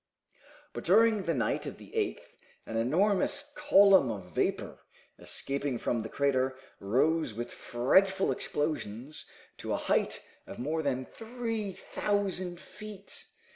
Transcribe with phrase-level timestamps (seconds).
[0.73, 4.79] But during the night of the 8th an enormous column of vapor
[5.19, 9.27] escaping from the crater rose with frightful explosions
[9.57, 13.27] to a height of more than three thousand feet.